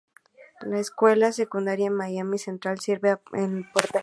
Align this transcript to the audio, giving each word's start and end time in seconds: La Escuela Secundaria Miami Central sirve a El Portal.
La 0.61 0.79
Escuela 0.79 1.31
Secundaria 1.31 1.91
Miami 1.91 2.39
Central 2.39 2.79
sirve 2.79 3.11
a 3.11 3.21
El 3.33 3.69
Portal. 3.71 3.99